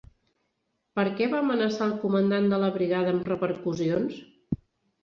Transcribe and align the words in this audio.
Per 0.99 1.05
què 1.19 1.27
va 1.33 1.43
amenaçar 1.47 1.83
el 1.89 1.93
comandant 2.07 2.49
de 2.55 2.61
la 2.65 2.71
brigada 2.81 3.17
amb 3.17 3.31
repercussions? 3.35 4.21